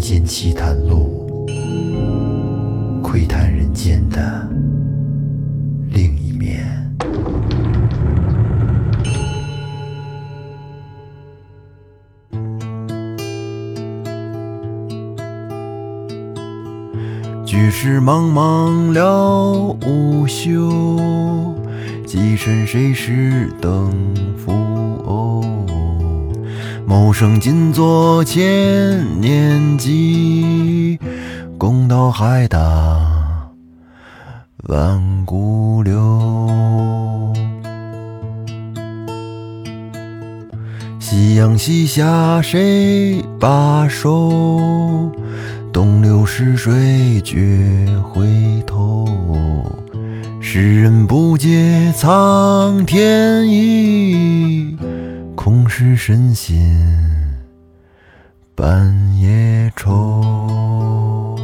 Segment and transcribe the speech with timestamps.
[0.00, 1.46] 间奇谈录，
[3.02, 4.48] 窥探人间的
[5.90, 6.66] 另一面。
[17.44, 20.70] 举世茫茫了无休，
[22.06, 23.92] 几身谁是等
[24.36, 24.59] 夫？
[26.90, 30.98] 谋生尽作千年计，
[31.56, 32.58] 共到海大
[34.64, 37.32] 万古流。
[40.98, 45.12] 夕阳西下谁把守？
[45.72, 48.26] 东流逝水绝回
[48.66, 49.06] 头。
[50.40, 54.76] 世人不解苍天意，
[55.42, 56.78] 空是身心
[58.54, 61.34] 半夜愁。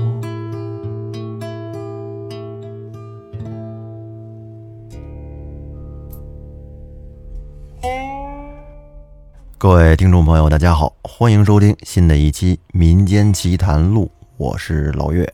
[9.56, 15.32] 各位听众朋友，大家好，欢迎收听新的一期《民间奇谈录》，我是老岳。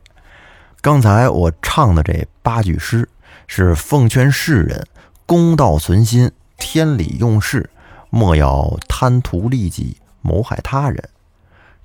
[0.80, 3.08] 刚才我唱的这八句诗，
[3.48, 4.86] 是奉劝世人
[5.27, 7.68] 公道存心，天理用事，
[8.14, 11.08] 莫要贪图利己，谋害他人。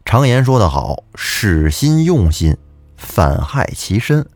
[0.03, 2.57] 常言说得好，使心用心，
[2.97, 4.27] 反害其身。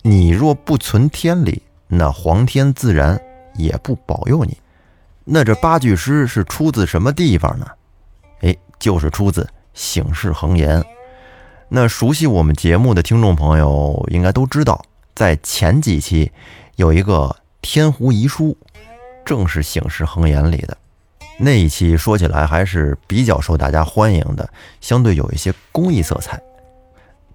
[0.00, 3.20] 你若不存天理，那皇天自然
[3.56, 4.56] 也不保佑你。
[5.26, 7.66] 那这八句诗是出自什么地方呢？
[8.40, 9.42] 哎，就是出自
[9.74, 10.80] 《醒世恒言》。
[11.68, 14.82] 那熟悉我们节目的听众朋友应该都知道，
[15.14, 16.32] 在前几期
[16.76, 17.28] 有一个
[17.60, 18.56] 《天湖遗书》，
[19.26, 20.78] 正是《醒世恒言》里的
[21.40, 24.48] 那一期，说起来还是比较受大家欢迎的，
[24.80, 26.40] 相对有一些公益色彩。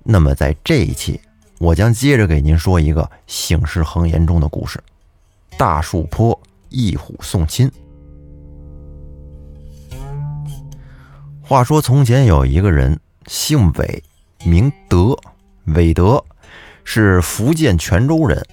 [0.03, 1.21] 那么在这一期，
[1.57, 4.83] 我将接着给您说一个《醒世恒言》中的故事：
[5.57, 6.37] 大树坡
[6.67, 7.71] 一虎送亲。
[11.41, 14.03] 话说从前有一个人，姓韦，
[14.43, 15.17] 名德，
[15.67, 16.21] 韦德
[16.83, 18.45] 是福建泉州人。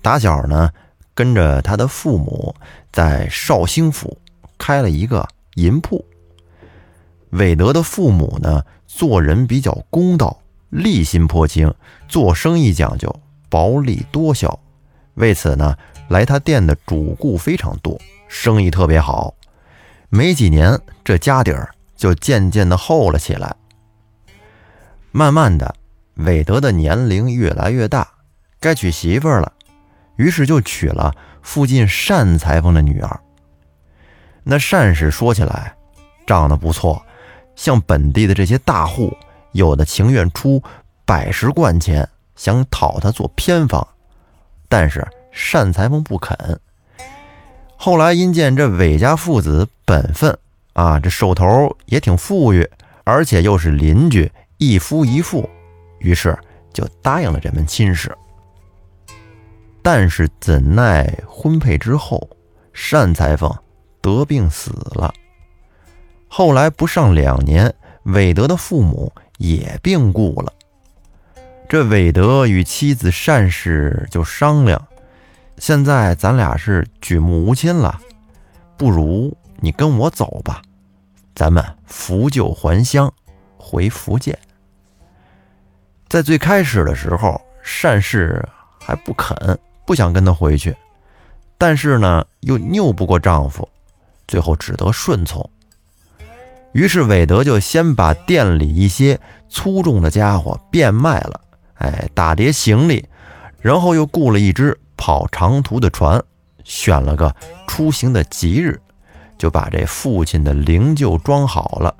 [0.00, 0.70] 打小呢，
[1.14, 2.54] 跟着他的父母
[2.92, 4.16] 在绍兴府
[4.58, 6.04] 开了一个银铺。
[7.30, 11.72] 韦德的父母呢，做人比较公道，利心颇轻，
[12.08, 13.14] 做生意讲究
[13.48, 14.58] 薄利多销。
[15.14, 15.76] 为此呢，
[16.08, 17.98] 来他店的主顾非常多，
[18.28, 19.34] 生意特别好。
[20.08, 21.74] 没几年，这家底儿。
[21.98, 23.56] 就渐渐的厚了起来。
[25.10, 25.74] 慢慢的，
[26.14, 28.08] 韦德的年龄越来越大，
[28.60, 29.52] 该娶媳妇儿了，
[30.14, 33.20] 于是就娶了附近单裁缝的女儿。
[34.50, 35.76] 那单氏说起来
[36.26, 37.04] 长得不错，
[37.54, 39.14] 像本地的这些大户，
[39.52, 40.62] 有的情愿出
[41.04, 43.86] 百十贯钱想讨他做偏房，
[44.70, 45.06] 但是
[45.52, 46.58] 单裁缝不肯。
[47.76, 50.36] 后来因见这韦家父子本分。
[50.72, 52.64] 啊，这手头也挺富裕，
[53.02, 55.50] 而且又是邻居，一夫一妇，
[55.98, 56.38] 于是
[56.72, 58.16] 就答应了这门亲事。
[59.82, 62.30] 但是怎奈婚配之后，
[62.92, 63.52] 单裁缝
[64.16, 65.12] 得病死了。
[66.28, 67.74] 后来不上两年，
[68.04, 70.52] 韦德的父母也病故了。
[71.68, 74.82] 这韦德与妻子善氏就商量：
[75.58, 78.00] 现在咱俩是举目无亲了，
[78.76, 80.62] 不如你跟我走吧。
[81.34, 83.12] 咱们扶柩还乡，
[83.56, 84.38] 回福建。
[86.08, 88.42] 在最开始的时候，善氏
[88.80, 90.74] 还不肯，不想跟他回去，
[91.58, 93.68] 但是呢，又拗不过丈夫，
[94.28, 95.50] 最后只得顺从。
[96.72, 99.18] 于是韦德就先把店里一些
[99.48, 101.40] 粗重的家伙变卖了，
[101.74, 103.04] 哎，打叠行李，
[103.60, 106.22] 然后又雇了一只跑长途的船，
[106.62, 107.34] 选了个
[107.66, 108.80] 出行的吉日。
[109.38, 111.94] 就把这父亲的灵柩装好了，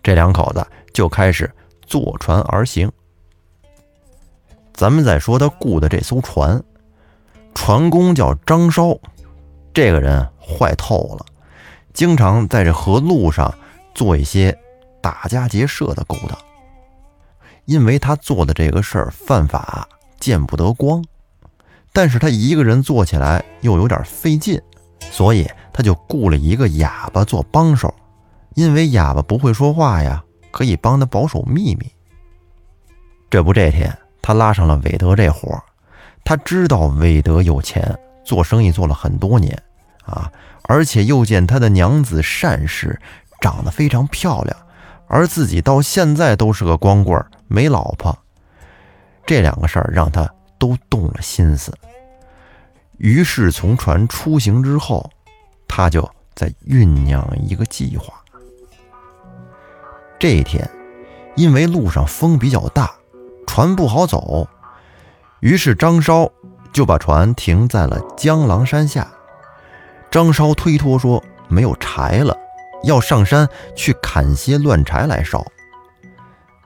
[0.00, 1.52] 这两口子就开始
[1.84, 2.88] 坐船而行。
[4.72, 6.62] 咱们再说他雇的这艘船，
[7.52, 8.96] 船工叫张烧，
[9.72, 11.26] 这个人坏透了，
[11.94, 13.54] 经常在这河路上
[13.94, 14.56] 做一些
[15.00, 16.36] 打家劫舍的勾当。
[17.64, 19.88] 因为他做的这个事儿犯法，
[20.20, 21.02] 见不得光，
[21.94, 24.60] 但是他一个人做起来又有点费劲。
[25.10, 27.94] 所以他就雇了一个哑巴做帮手，
[28.54, 31.90] 因为哑巴不会说话呀，可以帮他保守秘密。
[33.30, 35.62] 这不，这天他拉上了韦德这活儿
[36.24, 39.56] 他知道韦德有钱，做生意做了很多年
[40.04, 40.30] 啊，
[40.64, 42.98] 而且又见他的娘子善氏
[43.40, 44.56] 长得非常漂亮，
[45.06, 48.16] 而自己到现在都是个光棍，没老婆。
[49.26, 50.28] 这两个事儿让他
[50.58, 51.72] 都动了心思。
[52.98, 55.10] 于是从船出行之后，
[55.68, 58.14] 他就在酝酿一个计划。
[60.18, 60.68] 这一天，
[61.36, 62.90] 因为路上风比较大，
[63.46, 64.48] 船不好走，
[65.40, 66.30] 于是张稍
[66.72, 69.06] 就把船停在了江郎山下。
[70.14, 72.38] 张稍推脱说没有柴了，
[72.84, 75.44] 要上山去砍些乱柴来烧。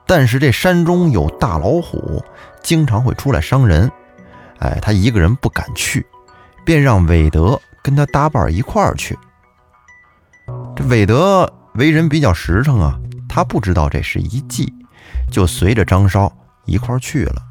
[0.05, 2.23] 但是这山中有大老虎，
[2.61, 3.91] 经常会出来伤人，
[4.59, 6.05] 哎，他一个人不敢去，
[6.63, 9.17] 便让韦德跟他搭伴一块儿去。
[10.75, 14.71] 这韦德为人比较实诚啊，他不知道这是一计，
[15.31, 16.31] 就随着张稍
[16.65, 17.48] 一块儿去了。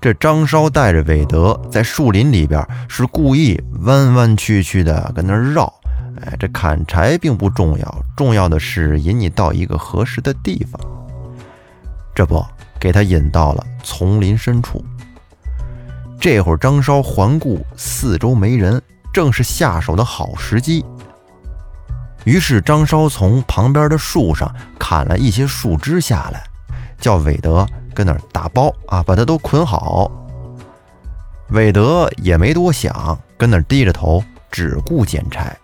[0.00, 5.70] 这张稍带着韦德在树林里边，是故意弯弯曲曲的跟那绕。
[6.22, 10.80] 哎，这砍柴并不重要，重要的是引你到一个合适的地方。
[12.14, 12.42] 这不，
[12.80, 14.82] 给他引到了丛林深处。
[16.18, 18.80] 这会儿张稍环顾四周没人，
[19.12, 20.82] 正是下手的好时机。
[22.24, 26.42] 于是张稍从旁边的树上砍了一些树枝下来，
[26.98, 27.66] 叫韦德。
[28.00, 30.10] 跟那儿打包啊，把他都捆好。
[31.50, 35.54] 韦德也没多想，跟那儿低着头，只顾捡柴。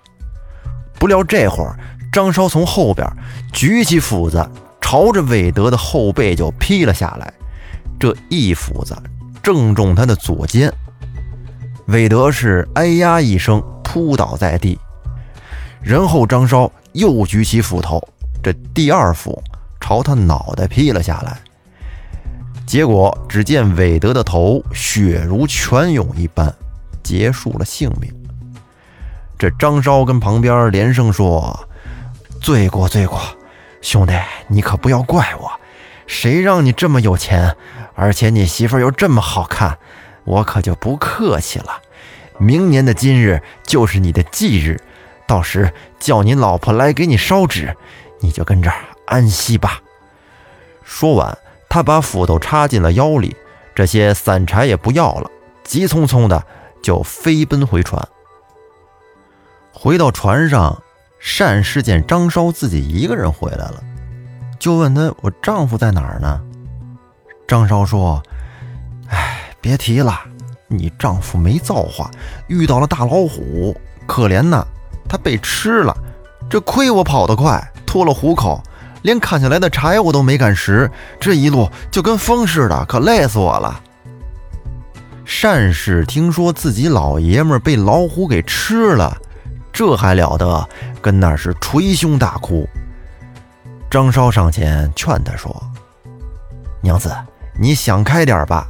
[0.98, 1.78] 不料这会儿，
[2.12, 3.10] 张稍从后边
[3.54, 4.46] 举起斧子，
[4.82, 7.32] 朝着韦德的后背就劈了下来。
[7.98, 8.94] 这一斧子
[9.42, 10.70] 正中他的左肩，
[11.86, 14.78] 韦德是哎呀一声扑倒在地。
[15.80, 18.06] 然后张稍又举起斧头，
[18.42, 19.42] 这第二斧
[19.80, 21.38] 朝他脑袋劈了下来。
[22.66, 26.52] 结果，只见韦德的头血如泉涌一般，
[27.00, 28.12] 结束了性命。
[29.38, 31.68] 这张昭跟旁边连声说
[32.42, 33.20] ：“罪过，罪过，
[33.80, 34.14] 兄弟，
[34.48, 35.52] 你可不要怪我。
[36.08, 37.56] 谁让你这么有钱，
[37.94, 39.78] 而且你媳妇又这么好看，
[40.24, 41.80] 我可就不客气了。
[42.38, 44.80] 明年的今日就是你的忌日，
[45.28, 47.76] 到时叫你老婆来给你烧纸，
[48.20, 48.76] 你就跟这儿
[49.06, 49.80] 安息吧。”
[50.82, 51.38] 说完。
[51.76, 53.36] 他把斧头插进了腰里，
[53.74, 55.30] 这些散柴也不要了，
[55.62, 56.42] 急匆匆的
[56.82, 58.02] 就飞奔回船。
[59.74, 60.82] 回到船上，
[61.38, 63.84] 单氏见张稍自己一个人回来了，
[64.58, 66.40] 就问他：“我丈夫在哪儿呢？”
[67.46, 68.22] 张稍说
[69.12, 70.18] ：“哎，别提了，
[70.68, 72.10] 你丈夫没造化，
[72.48, 74.66] 遇到了大老虎，可怜呐，
[75.06, 75.94] 他被吃了。
[76.48, 78.62] 这亏我跑得快，脱了虎口。”
[79.06, 83.80] 连砍下来的柴我都没敢拾，这一路就跟风似的，可累死我了。
[85.24, 89.16] 善氏听说自己老爷们被老虎给吃了，
[89.72, 90.68] 这还了得，
[91.00, 92.68] 跟那是捶胸大哭。
[93.88, 95.54] 张稍上前劝他说
[96.82, 97.14] ：“娘子，
[97.60, 98.66] 你想开点吧，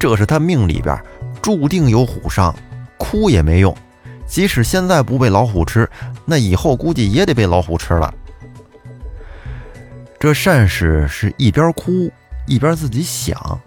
[0.00, 1.00] 这是他命里边
[1.40, 2.52] 注定有虎伤，
[2.98, 3.72] 哭也没用。
[4.26, 5.88] 即使现在不被老虎吃，
[6.24, 8.12] 那以后估计也得被老虎吃了。”
[10.26, 12.10] 这善氏是一边哭
[12.48, 13.60] 一边自己想：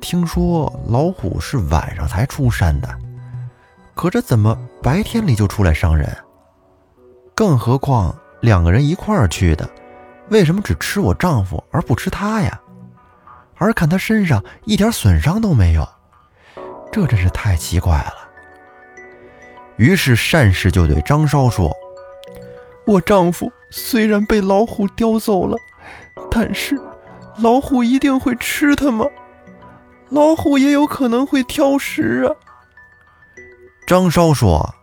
[0.00, 2.88] 听说老虎是晚上才出山的，
[3.92, 6.16] 可这怎么白天里就出来伤人？
[7.34, 9.68] 更何况两个人一块儿去的，
[10.28, 12.60] 为什么只吃我丈夫而不吃他呀？
[13.56, 15.84] 而看他身上一点损伤都没有，
[16.92, 18.14] 这真是太奇怪了。
[19.76, 21.76] 于是善氏就对张稍说。
[22.86, 25.56] 我丈夫虽然被老虎叼走了，
[26.30, 26.80] 但是
[27.38, 29.06] 老虎一定会吃它吗？
[30.10, 32.32] 老虎也有可能会挑食啊。
[33.86, 34.74] 张稍说：“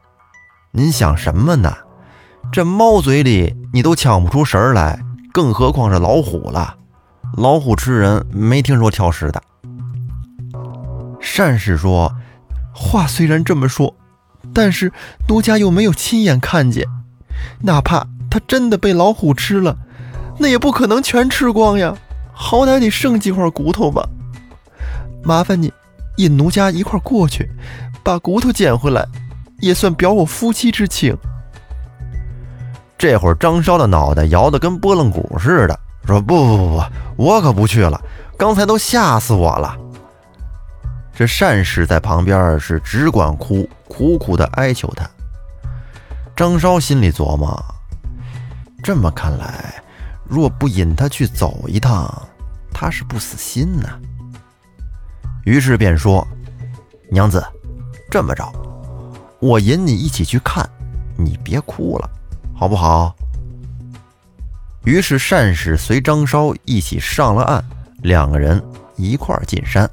[0.71, 1.75] 您想什么呢？
[2.51, 4.99] 这猫嘴里你都抢不出食儿来，
[5.33, 6.77] 更何况是老虎了？
[7.37, 9.41] 老虎吃人没听说挑食的。”
[11.19, 12.15] 善氏说
[12.71, 13.95] ：“话虽然这么说，
[14.53, 14.93] 但是
[15.27, 16.87] 奴家又没有亲眼看见。”
[17.61, 19.73] 哪怕他真的被老虎吃了，
[20.37, 21.95] 那也不可能全吃光呀，
[22.33, 24.05] 好歹得剩几块骨头吧。
[25.23, 25.71] 麻烦你
[26.17, 27.49] 引奴家一块过去，
[28.03, 29.07] 把骨头捡回来，
[29.61, 31.15] 也算表我夫妻之情。
[32.97, 36.83] 这会儿张稍的脑袋摇得跟拨浪鼓似的，说：“不不不不，
[37.15, 37.97] 我可不去了，
[38.37, 39.77] 刚才都吓死我了。”
[41.15, 45.09] 这善氏在旁边是只管哭，苦苦的哀求他。
[46.35, 47.63] 张稍心里琢磨：
[48.85, 49.81] 这么看来，
[50.29, 52.07] 若不引他去走一趟，
[52.71, 53.89] 他是不死心呢。
[55.43, 56.27] 于是便说
[57.09, 57.43] ：“娘子，
[58.11, 58.47] 这么着，
[59.39, 60.69] 我引你一起去看，
[61.17, 62.07] 你别哭了，
[62.53, 63.15] 好不好？”
[64.85, 67.65] 于是善使随张烧一起上了岸，
[68.03, 68.63] 两个人
[68.97, 69.89] 一块进山。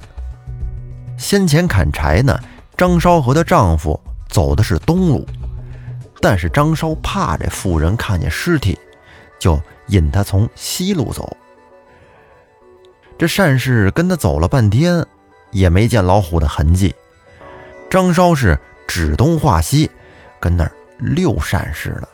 [1.16, 2.38] 先前砍柴呢，
[2.76, 5.26] 张烧和她丈夫走的是东路，
[6.22, 8.78] 但是张烧怕这妇人看见尸体，
[9.40, 11.36] 就引她从西路走。
[13.18, 15.04] 这单氏跟他走了半天，
[15.50, 16.94] 也没见老虎的痕迹。
[17.90, 19.90] 张烧是指东画西，
[20.40, 22.08] 跟那儿溜单氏了，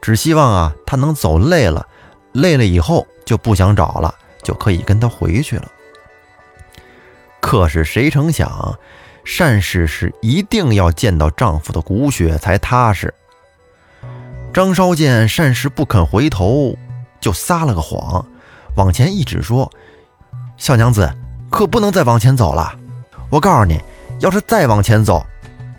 [0.00, 1.86] 只希望啊他能走累了，
[2.32, 5.70] 累了以后就不想找了，就可以跟他回去了。
[7.40, 8.78] 可是谁成想，
[9.38, 13.12] 单氏是一定要见到丈夫的骨血才踏实。
[14.54, 16.78] 张烧见单氏不肯回头，
[17.20, 18.24] 就撒了个谎，
[18.76, 19.68] 往前一指说。
[20.56, 21.12] 小娘子，
[21.50, 22.72] 可不能再往前走了。
[23.30, 23.80] 我告诉你，
[24.20, 25.26] 要是再往前走，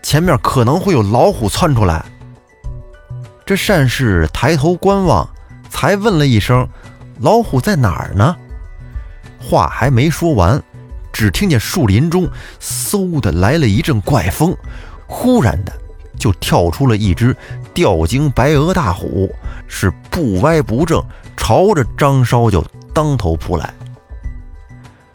[0.03, 2.03] 前面可能会有老虎窜出来。
[3.46, 5.25] 这单氏抬头观望，
[5.70, 6.67] 才问了一声
[7.22, 8.36] ：“老虎在哪儿呢？”
[9.39, 10.62] 话还没说完，
[11.13, 12.29] 只听见树林中
[12.60, 14.53] 嗖的来了一阵怪风，
[15.08, 15.72] 忽然的
[16.20, 17.34] 就跳出了一只
[17.75, 19.29] 吊睛白额大虎，
[19.67, 21.03] 是不歪不正，
[21.36, 23.72] 朝着张烧就当头扑来。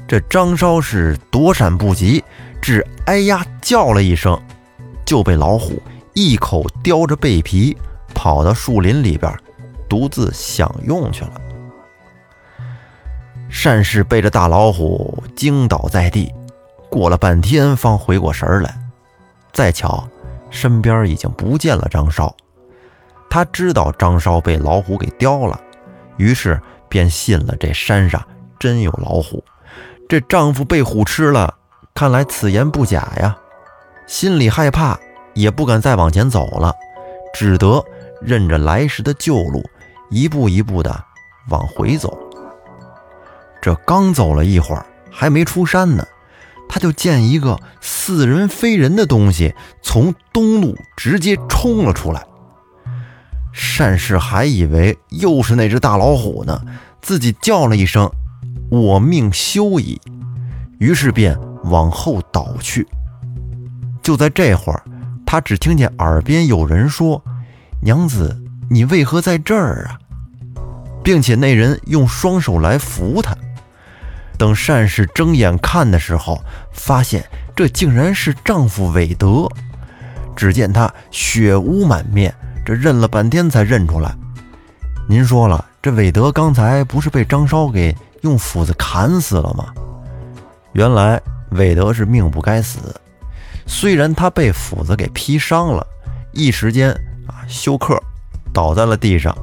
[0.07, 2.23] 这张烧是躲闪不及，
[2.61, 4.39] 只哎呀叫了一声，
[5.07, 7.77] 就被老虎一口叼着背皮，
[8.15, 9.35] 跑到树林里边，
[9.89, 11.41] 独自享用去了。
[13.65, 16.33] 单氏被这大老虎惊倒在地，
[16.91, 18.77] 过了半天方回过神来。
[19.53, 20.07] 再瞧，
[20.51, 22.35] 身边已经不见了张烧，
[23.31, 25.59] 他知道张烧被老虎给叼了，
[26.17, 28.21] 于是便信了这山上
[28.59, 29.43] 真有老虎。
[30.09, 31.55] 这丈夫被虎吃了，
[31.95, 33.37] 看来此言不假呀。
[34.09, 34.99] 心里害怕，
[35.35, 36.75] 也不敢再往前走了，
[37.33, 37.83] 只得
[38.21, 39.65] 认着来时的旧路，
[40.11, 41.05] 一步一步的
[41.49, 42.19] 往回走。
[43.63, 46.05] 这刚走了一会儿，还没出山呢，
[46.69, 52.27] 他就见一个似人非人的东西从东路直接冲了出来。
[53.79, 56.61] 单氏还以为又是那只大老虎呢，
[57.01, 58.11] 自己叫了一声。
[58.71, 60.01] 我命休矣！
[60.79, 62.87] 于是便往后倒去。
[64.03, 64.83] 就在这会儿，
[65.27, 67.21] 他只听见耳边有人说
[67.83, 68.41] ：“娘子，
[68.71, 69.99] 你为何在这儿啊？”
[71.03, 73.37] 并且那人用双手来扶他。
[74.39, 76.43] 等单氏睁眼看的时候，
[76.73, 77.25] 发现
[77.57, 79.49] 这竟然是丈夫韦德。
[80.37, 82.33] 只见他血污满面，
[82.75, 84.15] 认了半天才认出来。
[85.09, 87.97] 您说了，这韦德刚才不是被张烧给？
[88.23, 89.73] 用斧子砍死了吗？
[90.73, 91.19] 原来
[91.53, 92.79] 韦德是命不该死，
[93.67, 95.87] 虽然他被斧子给劈伤了，
[96.33, 96.91] 一时间
[97.27, 97.99] 啊休克，
[98.53, 99.35] 倒在了地上。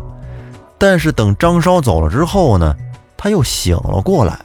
[0.78, 2.76] 但是等张烧走了之后呢，
[3.18, 4.40] 他又醒了过来，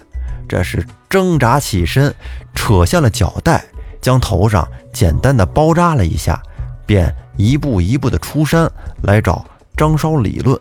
[0.48, 2.14] 这是挣扎起身，
[2.54, 3.62] 扯下了脚带，
[4.00, 6.42] 将头上简单的包扎了一下，
[6.86, 8.70] 便一步一步的出山
[9.02, 9.44] 来找
[9.76, 10.58] 张烧理论。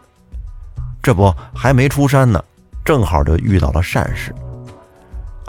[1.01, 2.43] 这不还没出山呢。
[2.83, 4.33] 正好就遇到了单氏，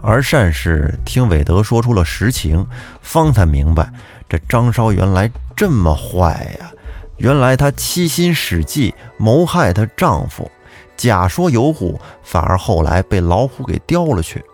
[0.03, 2.67] 而单氏听韦德说出了实情，
[3.01, 3.91] 方才明白
[4.29, 6.71] 这张烧原来这么坏呀！
[7.17, 10.51] 原来他欺心使计谋害她丈夫，
[10.95, 14.45] 假说有虎，反而后来被老虎给叼了去。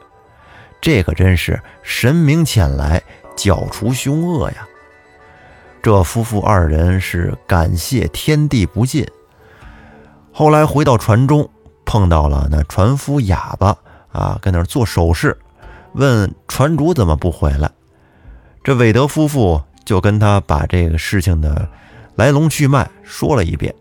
[0.81, 3.03] 这可真是神明遣来
[3.35, 4.69] 剿除凶恶呀！
[5.83, 9.07] 这夫妇二人是感谢天地不尽。
[10.33, 11.49] 后来回到船中。
[11.91, 13.75] 碰到了那船夫哑巴
[14.13, 15.39] 啊，跟那儿做手势，
[15.95, 17.71] 问船主怎么不回来。
[18.63, 21.67] 这韦德夫妇就跟他把这个事情的
[22.15, 23.75] 来龙去脉说了一遍。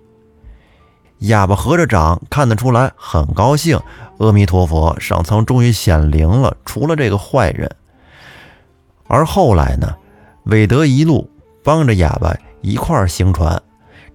[1.17, 3.77] 哑巴合着掌，看得出来很高兴。
[4.19, 7.69] 阿弥陀佛，上苍终于显灵了，除了这个坏人。
[9.09, 9.93] 而后来呢，
[10.45, 11.29] 韦德一路
[11.67, 13.61] 帮着哑巴一块儿行船，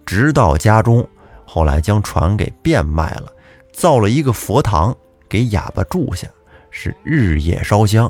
[0.06, 1.06] 直到家中，
[1.44, 3.30] 后来将船给变卖了。
[3.74, 4.96] 造了一个佛堂
[5.28, 6.26] 给哑巴住下，
[6.70, 8.08] 是日夜烧香；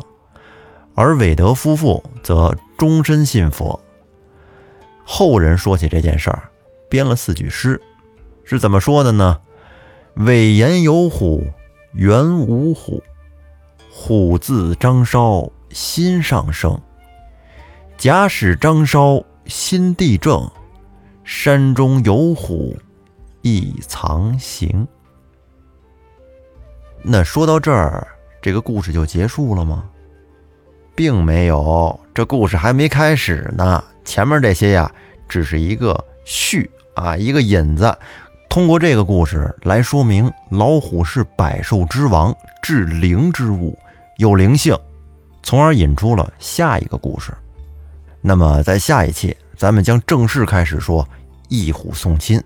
[0.95, 3.81] 而韦德夫妇则终身信佛。
[5.05, 6.49] 后人说起这件事儿，
[6.89, 7.83] 编了四句诗，
[8.45, 9.41] 是怎么说的呢？
[10.15, 11.45] 韦言有虎，
[11.95, 13.03] 原无虎。
[13.91, 16.81] 虎字张烧心上生。
[17.99, 20.51] 假使张烧心地正，
[21.25, 22.77] 山中有虎
[23.43, 24.87] 亦藏形。
[27.03, 28.07] 那说到这儿，
[28.41, 29.85] 这个故事就结束了吗？
[30.95, 33.83] 并没有，这故事还没开始呢。
[34.05, 34.93] 前面这些呀，
[35.29, 37.97] 只是一个序啊，一个引子，
[38.49, 43.77] 通过这个故事来说明老虎是百兽之王，至灵之物，
[44.19, 44.79] 有灵性，
[45.43, 47.33] 从而引出了下一个故事。
[48.23, 51.07] 那么在下一期，咱们将正式开始说
[51.49, 52.43] 一虎送亲。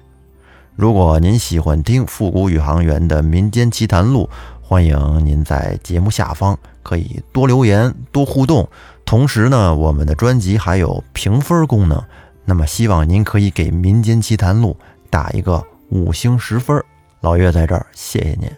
[0.75, 4.29] 如果您喜欢听复古宇航员的民间奇谈录，
[4.61, 8.69] 欢迎您在节目下方可以多留言、多互动。
[9.05, 12.03] 同时呢，我们的专辑还有评分功能，
[12.45, 14.77] 那么希望您可以给《民间奇谈录》
[15.09, 16.83] 打一个五星十分。
[17.21, 18.51] 老岳在这儿谢谢您，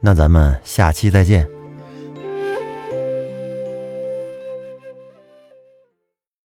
[0.00, 1.57] 那咱们下期再见。